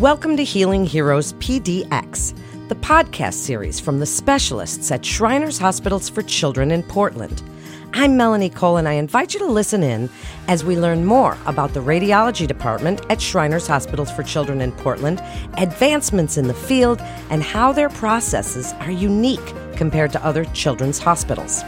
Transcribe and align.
Welcome 0.00 0.36
to 0.36 0.44
Healing 0.44 0.84
Heroes 0.84 1.32
PDX, 1.34 2.36
the 2.68 2.74
podcast 2.74 3.32
series 3.32 3.80
from 3.80 3.98
the 3.98 4.04
specialists 4.04 4.90
at 4.90 5.02
Shriners 5.02 5.56
Hospitals 5.56 6.10
for 6.10 6.20
Children 6.20 6.70
in 6.70 6.82
Portland. 6.82 7.42
I'm 7.94 8.14
Melanie 8.14 8.50
Cole, 8.50 8.76
and 8.76 8.86
I 8.86 8.92
invite 8.92 9.32
you 9.32 9.40
to 9.40 9.46
listen 9.46 9.82
in 9.82 10.10
as 10.48 10.66
we 10.66 10.76
learn 10.76 11.06
more 11.06 11.38
about 11.46 11.72
the 11.72 11.80
radiology 11.80 12.46
department 12.46 13.00
at 13.08 13.22
Shriners 13.22 13.66
Hospitals 13.66 14.10
for 14.10 14.22
Children 14.22 14.60
in 14.60 14.70
Portland, 14.72 15.22
advancements 15.56 16.36
in 16.36 16.46
the 16.46 16.52
field, 16.52 17.00
and 17.30 17.42
how 17.42 17.72
their 17.72 17.88
processes 17.88 18.74
are 18.80 18.90
unique 18.90 19.54
compared 19.76 20.12
to 20.12 20.22
other 20.22 20.44
children's 20.46 20.98
hospitals. 20.98 21.62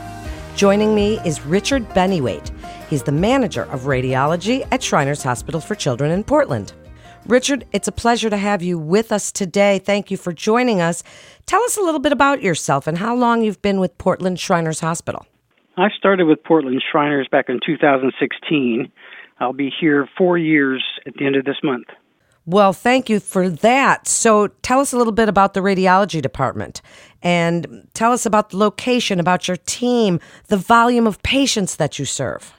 Joining 0.54 0.94
me 0.94 1.18
is 1.20 1.46
Richard 1.46 1.88
Bennewate. 1.94 2.50
He's 2.90 3.04
the 3.04 3.10
manager 3.10 3.62
of 3.70 3.84
radiology 3.84 4.68
at 4.70 4.82
Shriners 4.82 5.22
Hospital 5.22 5.62
for 5.62 5.74
Children 5.74 6.10
in 6.10 6.24
Portland. 6.24 6.74
Richard, 7.26 7.66
it's 7.72 7.88
a 7.88 7.92
pleasure 7.92 8.30
to 8.30 8.36
have 8.36 8.62
you 8.62 8.78
with 8.78 9.12
us 9.12 9.30
today. 9.30 9.78
Thank 9.78 10.10
you 10.10 10.16
for 10.16 10.32
joining 10.32 10.80
us. 10.80 11.02
Tell 11.46 11.62
us 11.64 11.76
a 11.76 11.82
little 11.82 12.00
bit 12.00 12.12
about 12.12 12.42
yourself 12.42 12.86
and 12.86 12.98
how 12.98 13.14
long 13.14 13.42
you've 13.42 13.60
been 13.60 13.80
with 13.80 13.96
Portland 13.98 14.40
Shriners 14.40 14.80
Hospital. 14.80 15.26
I 15.76 15.88
started 15.96 16.24
with 16.24 16.42
Portland 16.42 16.82
Shriners 16.90 17.28
back 17.30 17.48
in 17.48 17.60
2016. 17.64 18.90
I'll 19.40 19.52
be 19.52 19.70
here 19.80 20.08
four 20.16 20.36
years 20.36 20.82
at 21.06 21.14
the 21.14 21.26
end 21.26 21.36
of 21.36 21.44
this 21.44 21.58
month. 21.62 21.86
Well, 22.46 22.72
thank 22.72 23.10
you 23.10 23.20
for 23.20 23.50
that. 23.50 24.08
So, 24.08 24.48
tell 24.62 24.80
us 24.80 24.94
a 24.94 24.96
little 24.96 25.12
bit 25.12 25.28
about 25.28 25.52
the 25.52 25.60
radiology 25.60 26.22
department 26.22 26.80
and 27.22 27.86
tell 27.92 28.10
us 28.10 28.24
about 28.24 28.50
the 28.50 28.56
location, 28.56 29.20
about 29.20 29.48
your 29.48 29.58
team, 29.58 30.18
the 30.46 30.56
volume 30.56 31.06
of 31.06 31.22
patients 31.22 31.76
that 31.76 31.98
you 31.98 32.06
serve. 32.06 32.54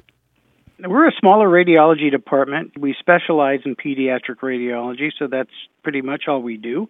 We're 0.81 1.09
a 1.09 1.13
smaller 1.19 1.47
radiology 1.47 2.09
department. 2.09 2.77
We 2.79 2.95
specialize 2.99 3.59
in 3.65 3.75
pediatric 3.75 4.37
radiology, 4.41 5.09
so 5.17 5.27
that's 5.27 5.49
pretty 5.83 6.01
much 6.01 6.23
all 6.27 6.41
we 6.41 6.55
do. 6.55 6.87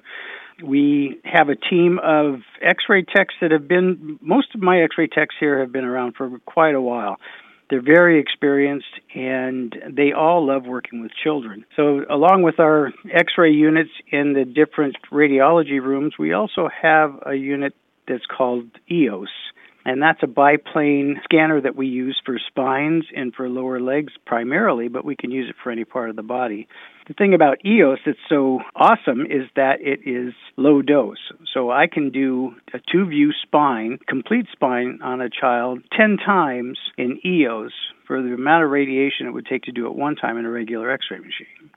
We 0.64 1.19
have 1.23 1.50
a 1.50 1.55
team 1.55 1.99
of 2.03 2.41
x 2.61 2.83
ray 2.88 3.03
techs 3.03 3.33
that 3.41 3.52
have 3.52 3.67
been, 3.67 4.19
most 4.22 4.53
of 4.53 4.61
my 4.61 4.81
x 4.81 4.95
ray 4.97 5.08
techs 5.08 5.36
here 5.39 5.59
have 5.59 5.72
been 5.72 5.86
around 5.86 6.16
for 6.16 6.38
quite 6.45 6.75
a 6.75 6.81
while. 6.81 7.17
They're 7.69 7.81
very 7.81 8.19
experienced 8.19 8.99
and 9.16 9.75
they 9.89 10.11
all 10.11 10.45
love 10.45 10.66
working 10.66 11.02
with 11.02 11.11
children. 11.23 11.66
So, 11.75 12.02
along 12.09 12.44
with 12.44 12.59
our 12.59 12.92
x 13.11 13.33
ray 13.38 13.52
units 13.52 13.92
in 14.11 14.33
the 14.33 14.45
different 14.45 14.97
radiology 15.11 15.81
rooms, 15.81 16.14
we 16.19 16.33
also 16.33 16.69
have 16.81 17.19
a 17.25 17.33
unit 17.33 17.73
that's 18.08 18.25
called 18.25 18.66
EOS 18.92 19.30
and 19.90 20.04
that's 20.04 20.22
a 20.22 20.28
biplane 20.28 21.20
scanner 21.23 21.59
that 21.59 21.76
we 21.76 21.88
use 21.88 22.22
for 22.23 22.38
spines 22.48 23.06
and 23.16 23.34
for 23.34 23.50
lower 23.50 23.80
legs 23.80 24.14
primarily, 24.23 24.88
but 24.88 25.04
we 25.04 25.16
can 25.16 25.32
use 25.32 25.50
it 25.50 25.56
for 25.64 25.72
any 25.72 25.84
part 25.84 26.12
of 26.12 26.16
the 26.16 26.22
body. 26.22 26.68
The 27.08 27.16
thing 27.16 27.34
about 27.34 27.66
EOS 27.66 27.98
that's 28.06 28.20
so 28.30 28.60
awesome 28.76 29.22
is 29.22 29.50
that 29.56 29.82
it 29.82 30.02
is 30.08 30.36
low 30.58 30.84
dose. 30.84 31.17
So 31.52 31.72
I 31.72 31.88
can 31.88 32.12
do 32.12 32.52
a 32.72 32.78
two 32.92 33.08
view 33.08 33.32
spine, 33.42 33.98
complete 34.08 34.45
spine 34.52 35.00
on 35.04 35.22
a 35.22 35.30
child 35.30 35.80
10 35.98 36.17
times 36.23 36.78
in 37.00 37.20
EOS 37.26 37.72
for 38.06 38.22
the 38.22 38.36
amount 38.36 38.64
of 38.64 38.70
radiation 38.70 39.26
it 39.26 39.32
would 39.32 39.48
take 39.48 39.64
to 39.64 39.72
do 39.72 39.88
it 39.88 39.95
one 39.95 40.16
time 40.16 40.38
in 40.38 40.45
a 40.45 40.52
regular 40.52 40.92
x 40.92 41.06
ray 41.10 41.17
machine. 41.17 41.72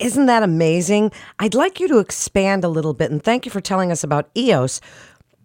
Isn't 0.00 0.26
that 0.26 0.42
amazing? 0.42 1.12
I'd 1.38 1.54
like 1.54 1.78
you 1.78 1.86
to 1.86 1.98
expand 1.98 2.64
a 2.64 2.68
little 2.68 2.94
bit 2.94 3.12
and 3.12 3.22
thank 3.22 3.46
you 3.46 3.52
for 3.52 3.60
telling 3.60 3.92
us 3.92 4.02
about 4.02 4.28
EOS. 4.36 4.80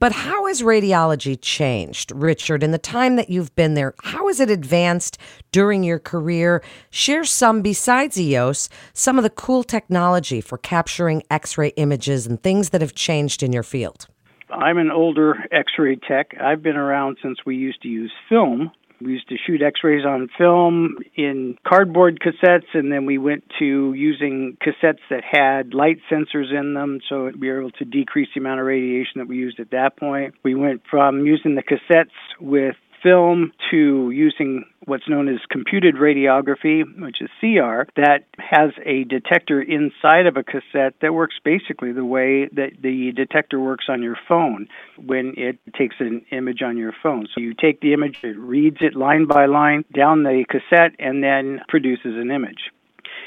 But 0.04 0.12
how 0.12 0.48
has 0.48 0.62
radiology 0.62 1.40
changed, 1.42 2.12
Richard, 2.14 2.62
in 2.62 2.72
the 2.72 2.78
time 2.78 3.16
that 3.16 3.30
you've 3.30 3.56
been 3.56 3.74
there? 3.74 3.94
How 4.04 4.28
has 4.28 4.42
it 4.42 4.50
advanced 4.50 5.18
during 5.54 5.82
your 5.82 5.98
career? 5.98 6.62
Share 6.90 7.24
some, 7.24 7.62
besides 7.62 8.20
EOS, 8.20 8.68
some 8.92 9.18
of 9.18 9.24
the 9.24 9.30
cool 9.30 9.64
technology 9.64 10.42
for 10.42 10.58
capturing 10.58 11.24
x 11.32 11.58
ray 11.58 11.70
images 11.78 12.28
and 12.28 12.44
things 12.44 12.72
that 12.72 12.82
have 12.82 12.94
changed 12.94 13.44
in 13.44 13.54
your 13.54 13.64
field. 13.64 14.08
I'm 14.50 14.78
an 14.78 14.92
older 14.92 15.36
x 15.54 15.72
ray 15.80 15.96
tech. 15.96 16.36
I've 16.38 16.62
been 16.62 16.76
around 16.76 17.18
since 17.24 17.38
we 17.46 17.56
used 17.56 17.82
to 17.84 17.88
use 17.88 18.12
film 18.28 18.72
we 19.04 19.14
used 19.14 19.30
to 19.30 19.36
shoot 19.46 19.62
x 19.62 19.82
rays 19.84 20.06
on 20.06 20.30
film 20.38 20.98
in 21.16 21.58
cardboard 21.68 22.20
cassettes, 22.20 22.74
and 22.74 22.92
then 22.92 23.06
we 23.06 23.18
went 23.18 23.44
to 23.60 23.94
using 23.94 24.58
cassettes 24.62 25.00
that 25.10 25.24
had 25.24 25.74
light 25.74 25.98
sensors 26.12 26.52
in 26.58 26.74
them 26.74 27.00
so 27.10 27.32
we 27.40 27.50
were 27.50 27.62
able 27.62 27.72
to 27.72 27.86
decrease 27.86 28.30
the 28.34 28.40
amount 28.40 28.60
of 28.60 28.66
radiation 28.66 29.14
that 29.20 29.28
we 29.28 29.38
used 29.38 29.60
at 29.60 29.72
that 29.72 29.98
point. 29.98 30.36
We 30.44 30.56
went 30.56 30.82
from 30.90 31.26
using 31.26 31.56
the 31.56 31.64
cassettes 31.64 32.12
with 32.40 32.76
film 33.04 33.52
to 33.70 34.10
using 34.12 34.64
what's 34.86 35.08
known 35.08 35.28
as 35.28 35.40
computed 35.50 35.96
radiography, 35.96 36.84
which 37.00 37.22
is 37.22 37.30
CR, 37.40 37.84
that 37.96 38.24
has 38.40 38.72
a 38.86 39.04
detector 39.04 39.62
inside 39.62 40.26
of 40.26 40.38
a 40.38 40.44
cassette 40.44 40.96
that 41.02 41.14
works 41.14 41.36
basically 41.44 41.92
the 41.92 42.06
way 42.06 42.48
that 42.54 42.72
the 42.82 43.12
detector 43.16 43.60
works 43.60 43.86
on 43.90 44.02
your 44.02 44.18
phone 44.28 44.68
when 44.98 45.34
it 45.38 45.60
takes 45.78 45.96
an 46.00 46.26
image 46.32 46.62
on 46.62 46.78
your 46.78 46.94
phone. 47.04 47.28
So 47.34 47.42
you 47.42 47.54
take 47.54 47.82
the 47.82 47.94
image, 47.94 48.20
it 48.24 48.38
reads 48.38 48.78
it 48.82 48.96
line 48.96 49.26
by 49.26 49.46
line 49.46 49.86
down 49.94 50.24
the 50.24 50.46
cassette, 50.50 50.96
and 51.00 51.24
then 51.24 51.62
produces 51.68 52.16
an 52.16 52.32
image. 52.32 52.72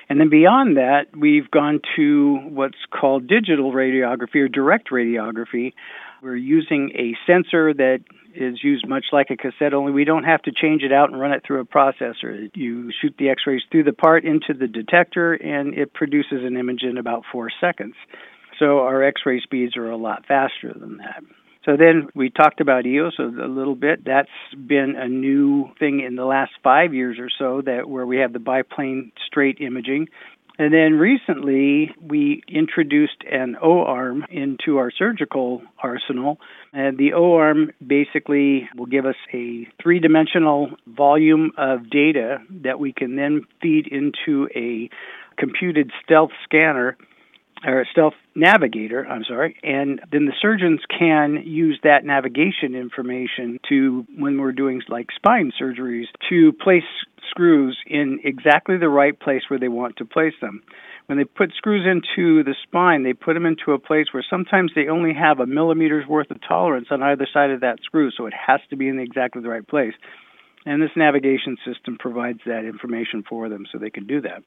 And 0.09 0.21
then 0.21 0.31
beyond 0.31 0.77
that, 0.77 1.17
we've 1.17 1.51
gone 1.51 1.81
to 1.97 2.37
what's 2.49 2.79
called 2.91 3.27
digital 3.27 3.73
radiography 3.73 4.37
or 4.37 4.49
direct 4.49 4.91
radiography. 4.91 5.73
We're 6.23 6.37
using 6.37 6.91
a 6.95 7.15
sensor 7.31 7.75
that 7.75 8.01
is 8.35 8.63
used 8.63 8.87
much 8.87 9.07
like 9.13 9.31
a 9.31 9.37
cassette, 9.37 9.73
only 9.73 9.93
we 9.93 10.05
don't 10.05 10.25
have 10.25 10.43
to 10.43 10.53
change 10.53 10.83
it 10.83 10.93
out 10.93 11.11
and 11.11 11.21
run 11.21 11.33
it 11.33 11.43
through 11.47 11.61
a 11.61 11.65
processor. 11.65 12.51
You 12.55 12.91
shoot 13.01 13.15
the 13.19 13.31
x 13.31 13.43
rays 13.47 13.63
through 13.71 13.85
the 13.85 13.93
part 13.93 14.25
into 14.25 14.53
the 14.53 14.67
detector, 14.67 15.35
and 15.35 15.75
it 15.75 15.95
produces 15.95 16.45
an 16.45 16.57
image 16.57 16.83
in 16.83 16.99
about 16.99 17.25
four 17.33 17.49
seconds. 17.61 17.95
So 18.59 18.81
our 18.81 19.03
x 19.03 19.23
ray 19.25 19.41
speeds 19.41 19.77
are 19.77 19.91
a 19.91 19.97
lot 19.97 20.27
faster 20.27 20.73
than 20.75 20.99
that. 20.99 21.23
So 21.65 21.77
then 21.77 22.09
we 22.15 22.31
talked 22.31 22.61
about 22.61 22.87
EOS 22.87 23.15
a 23.19 23.23
little 23.25 23.75
bit. 23.75 24.05
That's 24.05 24.29
been 24.55 24.95
a 24.97 25.09
new 25.09 25.71
thing 25.81 26.01
in 26.01 26.15
the 26.15 26.25
last 26.25 26.53
five 26.63 26.95
years 26.95 27.19
or 27.19 27.29
so 27.37 27.61
that 27.63 27.89
where 27.89 28.07
we 28.07 28.19
have 28.19 28.33
the 28.33 28.39
biplane 28.39 29.11
straight 29.27 29.59
imaging. 29.61 30.09
And 30.59 30.73
then 30.73 30.95
recently, 30.95 31.91
we 32.01 32.43
introduced 32.49 33.23
an 33.31 33.57
O 33.63 33.83
arm 33.83 34.25
into 34.31 34.79
our 34.79 34.91
surgical 34.91 35.63
arsenal. 35.83 36.39
And 36.73 36.97
the 36.97 37.13
O 37.13 37.35
arm 37.35 37.73
basically 37.87 38.69
will 38.77 38.87
give 38.87 39.05
us 39.05 39.17
a 39.35 39.69
three 39.83 40.01
dimensional 40.01 40.71
volume 40.87 41.53
of 41.59 41.91
data 41.91 42.39
that 42.63 42.81
we 42.81 42.93
can 42.93 43.17
then 43.17 43.43
feed 43.61 43.87
into 43.87 44.49
a 44.55 44.89
computed 45.39 45.91
stealth 46.03 46.31
scanner 46.45 46.97
or 47.67 47.87
stealth 47.91 48.15
navigator, 48.35 49.07
I'm 49.07 49.25
sorry, 49.25 49.57
and 49.63 50.01
then 50.13 50.27
the 50.27 50.33
surgeons 50.41 50.81
can 50.99 51.43
use 51.45 51.79
that 51.83 52.05
navigation 52.05 52.75
information 52.75 53.59
to, 53.69 54.07
when 54.17 54.41
we're 54.41 54.53
doing 54.53 54.83
like 54.89 55.09
spine 55.15 55.53
surgeries, 55.61 56.07
to 56.31 56.53
place 56.53 56.85
screws 57.31 57.77
in 57.87 58.21
exactly 58.25 58.77
the 58.79 58.89
right 58.89 59.19
place 59.19 59.43
where 59.49 59.59
they 59.59 59.69
want 59.69 59.97
to 59.97 60.05
place 60.05 60.35
them. 60.41 60.63
When 61.07 61.19
they 61.19 61.25
put 61.25 61.53
screws 61.57 61.87
into 61.87 62.43
the 62.43 62.55
spine, 62.65 63.03
they 63.03 63.13
put 63.13 63.35
them 63.35 63.47
into 63.47 63.73
a 63.73 63.79
place 63.79 64.07
where 64.13 64.25
sometimes 64.29 64.73
they 64.75 64.89
only 64.89 65.13
have 65.15 65.41
a 65.41 65.47
millimeter's 65.47 66.07
worth 66.07 66.31
of 66.31 66.39
tolerance 66.47 66.89
on 66.91 67.03
either 67.03 67.27
side 67.33 67.51
of 67.51 67.61
that 67.61 67.79
screw, 67.85 68.11
so 68.11 68.27
it 68.27 68.35
has 68.35 68.61
to 68.71 68.77
be 68.77 68.89
in 68.89 68.99
exactly 68.99 69.43
the 69.43 69.49
right 69.49 69.67
place. 69.67 69.95
And 70.67 70.83
this 70.83 70.91
navigation 70.97 71.57
system 71.65 71.97
provides 71.97 72.41
that 72.45 72.65
information 72.65 73.23
for 73.27 73.49
them 73.49 73.67
so 73.71 73.79
they 73.79 73.89
can 73.89 74.07
do 74.07 74.21
that. 74.23 74.43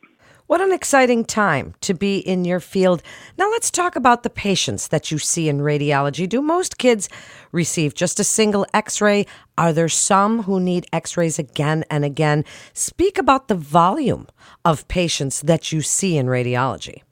What 0.47 0.59
an 0.59 0.74
exciting 0.74 1.24
time 1.24 1.75
to 1.81 1.94
be 1.94 2.18
in 2.18 2.44
your 2.44 2.59
field. 2.59 3.02
Now, 3.38 3.50
let's 3.52 3.72
talk 3.72 3.96
about 3.96 4.24
the 4.24 4.29
patients 4.29 4.90
that 4.90 5.12
you 5.12 5.18
see 5.18 5.47
in 5.47 5.59
radiology. 5.59 6.28
Do 6.28 6.41
most 6.41 6.78
kids 6.78 7.08
receive 7.53 7.94
just 7.94 8.19
a 8.19 8.25
single 8.25 8.66
x 8.74 9.00
ray? 9.00 9.28
Are 9.58 9.72
there 9.72 9.88
some 9.88 10.44
who 10.44 10.59
need 10.59 10.88
x 10.91 11.16
rays 11.16 11.40
again 11.40 11.85
and 11.90 12.03
again? 12.03 12.44
Speak 12.74 13.18
about 13.18 13.47
the 13.47 13.56
volume 13.56 14.28
of 14.66 14.88
patients 14.90 15.41
that 15.41 15.72
you 15.72 15.81
see 15.81 16.18
in 16.18 16.25
radiology. 16.25 17.03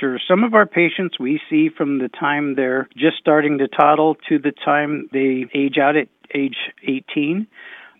Sure. 0.00 0.18
Some 0.28 0.44
of 0.44 0.54
our 0.54 0.66
patients 0.66 1.18
we 1.18 1.40
see 1.50 1.68
from 1.68 1.98
the 1.98 2.08
time 2.08 2.54
they're 2.54 2.88
just 2.96 3.18
starting 3.18 3.58
to 3.58 3.68
toddle 3.68 4.16
to 4.28 4.38
the 4.38 4.52
time 4.64 5.08
they 5.12 5.46
age 5.54 5.76
out 5.78 5.96
at 5.96 6.08
age 6.34 6.56
18. 6.82 7.46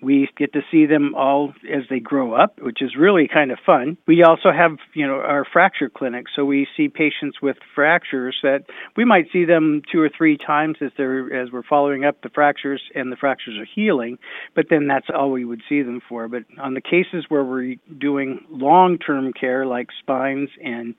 We 0.03 0.29
get 0.37 0.53
to 0.53 0.61
see 0.71 0.87
them 0.87 1.15
all 1.15 1.53
as 1.73 1.85
they 1.89 2.01
grow 2.01 2.35
up, 2.35 2.61
which 2.61 2.83
is 2.83 2.97
really 2.97 3.29
kind 3.33 3.51
of 3.51 3.59
fun. 3.65 3.97
We 4.07 4.23
also 4.23 4.51
have, 4.53 4.79
you 4.95 5.07
know, 5.07 5.15
our 5.15 5.45
fracture 5.51 5.89
clinic, 5.89 6.27
so 6.35 6.45
we 6.45 6.67
see 6.77 6.89
patients 6.89 7.39
with 7.43 7.57
fractures 7.75 8.37
that 8.43 8.65
we 8.97 9.05
might 9.05 9.27
see 9.33 9.45
them 9.45 9.83
two 9.91 10.01
or 10.01 10.11
three 10.17 10.37
times 10.37 10.77
as 10.81 10.91
they're 10.97 11.43
as 11.43 11.51
we're 11.51 11.63
following 11.63 12.05
up 12.05 12.23
the 12.23 12.29
fractures 12.29 12.83
and 12.95 13.11
the 13.11 13.17
fractures 13.17 13.59
are 13.59 13.67
healing, 13.75 14.19
but 14.55 14.67
then 14.71 14.87
that's 14.87 15.07
all 15.15 15.31
we 15.31 15.45
would 15.45 15.63
see 15.69 15.83
them 15.83 16.01
for. 16.09 16.29
But 16.29 16.45
on 16.61 16.75
the 16.75 16.81
cases 16.81 17.25
where 17.29 17.45
we're 17.45 17.77
doing 17.99 18.45
long-term 18.51 19.33
care 19.33 19.67
like 19.67 19.89
spines 20.01 20.51
and 20.63 20.95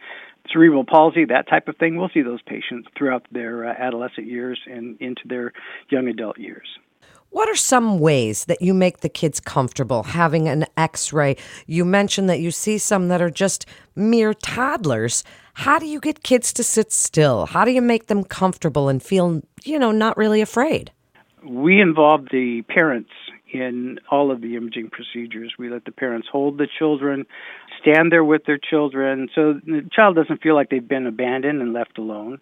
cerebral 0.51 0.85
palsy, 0.85 1.25
that 1.25 1.47
type 1.49 1.67
of 1.67 1.77
thing, 1.77 1.97
we'll 1.97 2.09
see 2.13 2.21
those 2.21 2.41
patients 2.41 2.87
throughout 2.97 3.25
their 3.31 3.67
uh, 3.67 3.73
adolescent 3.77 4.27
years 4.27 4.59
and 4.65 4.99
into 5.01 5.21
their 5.25 5.53
young 5.89 6.07
adult 6.07 6.37
years. 6.37 6.67
What 7.37 7.49
are 7.49 7.55
some 7.55 7.99
ways 7.99 8.45
that 8.45 8.63
you 8.63 8.73
make 8.73 9.01
the 9.01 9.09
kids 9.09 9.39
comfortable 9.39 10.01
having 10.01 10.47
an 10.47 10.65
x 10.75 11.13
ray? 11.13 11.35
You 11.67 11.85
mentioned 11.85 12.27
that 12.31 12.39
you 12.39 12.49
see 12.49 12.79
some 12.79 13.09
that 13.09 13.21
are 13.21 13.29
just 13.29 13.67
mere 13.95 14.33
toddlers. 14.33 15.23
How 15.53 15.77
do 15.77 15.85
you 15.85 15.99
get 15.99 16.23
kids 16.23 16.51
to 16.53 16.63
sit 16.63 16.91
still? 16.91 17.45
How 17.45 17.63
do 17.63 17.69
you 17.69 17.81
make 17.83 18.07
them 18.07 18.23
comfortable 18.23 18.89
and 18.89 19.03
feel, 19.03 19.43
you 19.63 19.77
know, 19.77 19.91
not 19.91 20.17
really 20.17 20.41
afraid? 20.41 20.89
We 21.45 21.79
involve 21.79 22.25
the 22.31 22.63
parents 22.69 23.11
in 23.53 23.99
all 24.09 24.31
of 24.31 24.41
the 24.41 24.55
imaging 24.55 24.89
procedures. 24.89 25.53
We 25.59 25.69
let 25.69 25.85
the 25.85 25.91
parents 25.91 26.27
hold 26.31 26.57
the 26.57 26.67
children, 26.79 27.27
stand 27.79 28.11
there 28.11 28.23
with 28.23 28.45
their 28.45 28.57
children, 28.57 29.29
so 29.35 29.61
the 29.63 29.87
child 29.93 30.15
doesn't 30.15 30.41
feel 30.41 30.55
like 30.55 30.71
they've 30.71 30.87
been 30.87 31.05
abandoned 31.05 31.61
and 31.61 31.71
left 31.71 31.99
alone. 31.99 32.39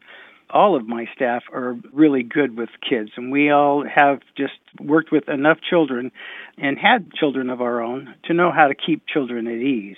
All 0.50 0.76
of 0.76 0.88
my 0.88 1.06
staff 1.16 1.44
are 1.52 1.78
really 1.92 2.24
good 2.24 2.58
with 2.58 2.70
kids, 2.88 3.12
and 3.18 3.32
we 3.32 3.50
all 3.50 3.84
have 3.84 4.20
just 4.38 4.54
worked 4.80 5.12
with 5.12 5.28
enough 5.28 5.58
children 5.68 6.12
and 6.58 6.78
had 6.78 7.12
children 7.14 7.50
of 7.50 7.62
our 7.62 7.82
own 7.82 8.14
to 8.26 8.34
know 8.34 8.52
how 8.52 8.68
to 8.68 8.76
keep 8.76 9.06
children 9.08 9.48
at 9.48 9.56
ease 9.56 9.98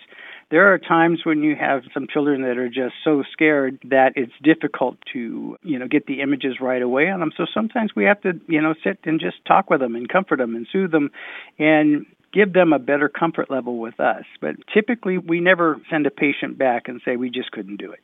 there 0.50 0.74
are 0.74 0.78
times 0.78 1.22
when 1.26 1.44
you 1.44 1.56
have 1.56 1.84
some 1.94 2.08
children 2.12 2.42
that 2.44 2.58
are 2.58 2.70
just 2.70 2.96
so 3.04 3.24
scared 3.34 3.80
that 3.86 4.14
it's 4.16 4.32
difficult 4.42 4.98
to, 5.12 5.58
you 5.62 5.78
know, 5.78 5.88
get 5.88 6.06
the 6.06 6.22
images 6.22 6.58
right 6.62 6.82
away 6.82 7.10
on 7.10 7.20
them. 7.20 7.32
So 7.36 7.46
sometimes 7.54 7.92
we 7.96 8.06
have 8.06 8.22
to, 8.22 8.40
you 8.48 8.62
know, 8.62 8.74
sit 8.84 9.00
and 9.04 9.20
just 9.20 9.44
talk 9.46 9.70
with 9.70 9.82
them 9.82 9.96
and 9.96 10.08
comfort 10.08 10.38
them 10.38 10.56
and 10.56 10.66
soothe 10.72 10.92
them 10.92 11.12
and 11.60 12.06
give 12.34 12.54
them 12.54 12.72
a 12.72 12.80
better 12.80 13.10
comfort 13.10 13.52
level 13.52 13.78
with 13.78 14.00
us. 14.00 14.24
But 14.40 14.56
typically 14.74 15.18
we 15.18 15.42
never 15.42 15.82
send 15.90 16.08
a 16.08 16.12
patient 16.12 16.58
back 16.58 16.88
and 16.88 17.02
say 17.04 17.18
we 17.18 17.30
just 17.30 17.52
couldn't 17.52 17.78
do 17.78 17.92
it. 17.92 18.00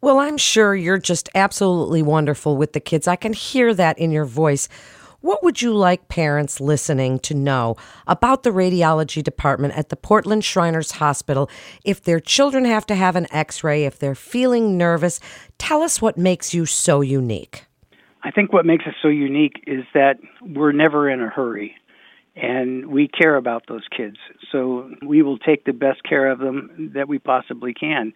Well, 0.00 0.18
I'm 0.18 0.36
sure 0.36 0.74
you're 0.74 0.98
just 0.98 1.28
absolutely 1.34 2.02
wonderful 2.02 2.56
with 2.56 2.72
the 2.72 2.80
kids. 2.80 3.08
I 3.08 3.16
can 3.16 3.32
hear 3.32 3.74
that 3.74 3.98
in 3.98 4.10
your 4.10 4.24
voice. 4.24 4.68
What 5.20 5.42
would 5.42 5.60
you 5.62 5.74
like 5.74 6.08
parents 6.08 6.60
listening 6.60 7.18
to 7.20 7.34
know 7.34 7.76
about 8.06 8.42
the 8.42 8.50
radiology 8.50 9.22
department 9.22 9.76
at 9.76 9.88
the 9.88 9.96
Portland 9.96 10.44
Shriners 10.44 10.92
Hospital 10.92 11.50
if 11.84 12.02
their 12.02 12.20
children 12.20 12.64
have 12.64 12.86
to 12.86 12.94
have 12.94 13.16
an 13.16 13.26
x 13.32 13.64
ray, 13.64 13.84
if 13.84 13.98
they're 13.98 14.14
feeling 14.14 14.76
nervous? 14.76 15.18
Tell 15.58 15.82
us 15.82 16.00
what 16.00 16.16
makes 16.16 16.54
you 16.54 16.66
so 16.66 17.00
unique. 17.00 17.64
I 18.22 18.30
think 18.30 18.52
what 18.52 18.66
makes 18.66 18.86
us 18.86 18.94
so 19.00 19.08
unique 19.08 19.64
is 19.66 19.84
that 19.94 20.18
we're 20.42 20.72
never 20.72 21.08
in 21.10 21.20
a 21.20 21.28
hurry 21.28 21.74
and 22.36 22.86
we 22.86 23.08
care 23.08 23.36
about 23.36 23.64
those 23.66 23.84
kids. 23.96 24.16
So 24.52 24.90
we 25.04 25.22
will 25.22 25.38
take 25.38 25.64
the 25.64 25.72
best 25.72 26.02
care 26.04 26.30
of 26.30 26.38
them 26.38 26.92
that 26.94 27.08
we 27.08 27.18
possibly 27.18 27.72
can. 27.72 28.12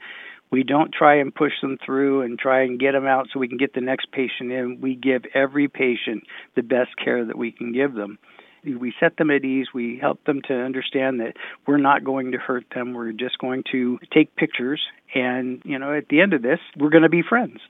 We 0.51 0.65
don't 0.65 0.93
try 0.93 1.17
and 1.21 1.35
push 1.35 1.53
them 1.61 1.79
through 1.85 2.23
and 2.23 2.39
try 2.39 2.63
and 2.63 2.79
get 2.79 2.93
them 2.93 3.07
out 3.07 3.29
so 3.33 3.39
we 3.39 3.49
can 3.49 3.59
get 3.59 3.75
the 3.75 3.81
next 3.81 4.11
patient 4.11 4.51
in. 4.51 4.81
We 4.81 4.97
give 4.97 5.23
every 5.35 5.69
patient 5.69 6.25
the 6.57 6.63
best 6.63 6.91
care 7.03 7.25
that 7.25 7.39
we 7.39 7.53
can 7.53 7.73
give 7.73 7.95
them. 7.95 8.19
We 8.65 8.93
set 9.01 9.17
them 9.17 9.31
at 9.31 9.45
ease. 9.45 9.69
We 9.73 9.99
help 9.99 10.23
them 10.25 10.43
to 10.49 10.55
understand 10.55 11.21
that 11.21 11.35
we're 11.67 11.79
not 11.79 12.05
going 12.05 12.33
to 12.33 12.39
hurt 12.39 12.65
them. 12.75 12.93
We're 12.93 13.13
just 13.13 13.39
going 13.39 13.65
to 13.73 13.99
take 14.13 14.37
pictures. 14.37 14.83
And, 15.15 15.63
you 15.65 15.79
know, 15.79 15.95
at 15.95 16.09
the 16.09 16.21
end 16.21 16.35
of 16.35 16.43
this, 16.43 16.59
we're 16.77 16.91
going 16.91 17.05
to 17.05 17.09
be 17.09 17.23
friends. 17.27 17.61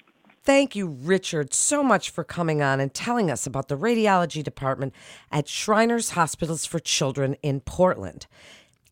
Thank 0.42 0.74
you, 0.74 0.86
Richard, 0.86 1.52
so 1.52 1.84
much 1.84 2.08
for 2.08 2.24
coming 2.24 2.62
on 2.62 2.80
and 2.80 2.92
telling 2.94 3.30
us 3.30 3.46
about 3.46 3.68
the 3.68 3.76
radiology 3.76 4.42
department 4.42 4.94
at 5.30 5.46
Shriners 5.46 6.10
Hospitals 6.10 6.64
for 6.64 6.78
Children 6.78 7.36
in 7.42 7.60
Portland. 7.60 8.26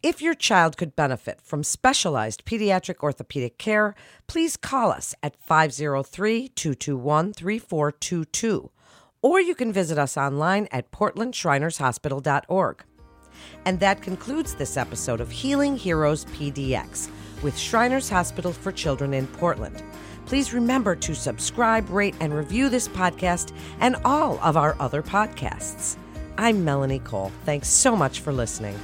If 0.00 0.22
your 0.22 0.34
child 0.34 0.76
could 0.76 0.94
benefit 0.94 1.40
from 1.40 1.64
specialized 1.64 2.44
pediatric 2.44 3.02
orthopedic 3.02 3.58
care, 3.58 3.96
please 4.28 4.56
call 4.56 4.92
us 4.92 5.12
at 5.24 5.34
503 5.34 6.48
221 6.50 7.32
3422, 7.32 8.70
or 9.22 9.40
you 9.40 9.56
can 9.56 9.72
visit 9.72 9.98
us 9.98 10.16
online 10.16 10.68
at 10.70 10.92
portlandshrinershospital.org. 10.92 12.84
And 13.64 13.80
that 13.80 14.00
concludes 14.00 14.54
this 14.54 14.76
episode 14.76 15.20
of 15.20 15.32
Healing 15.32 15.76
Heroes 15.76 16.26
PDX 16.26 17.10
with 17.42 17.58
Shriners 17.58 18.08
Hospital 18.08 18.52
for 18.52 18.70
Children 18.70 19.14
in 19.14 19.26
Portland. 19.26 19.82
Please 20.26 20.54
remember 20.54 20.94
to 20.94 21.12
subscribe, 21.12 21.90
rate, 21.90 22.14
and 22.20 22.32
review 22.32 22.68
this 22.68 22.86
podcast 22.86 23.52
and 23.80 23.96
all 24.04 24.38
of 24.44 24.56
our 24.56 24.76
other 24.78 25.02
podcasts. 25.02 25.96
I'm 26.36 26.64
Melanie 26.64 27.00
Cole. 27.00 27.32
Thanks 27.44 27.68
so 27.68 27.96
much 27.96 28.20
for 28.20 28.32
listening. 28.32 28.78